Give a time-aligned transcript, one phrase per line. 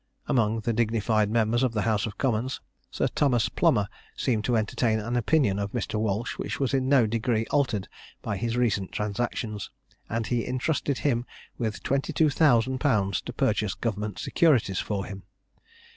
[0.27, 2.59] Among the dignified members of the House of Commons,
[2.89, 5.99] Sir Thomas Plomer seemed to entertain an opinion of Mr.
[5.99, 7.87] Walsh which was in no degree altered
[8.23, 9.69] by his recent transactions,
[10.09, 11.27] and he intrusted him
[11.59, 15.21] with £22,000 to purchase government securities for him.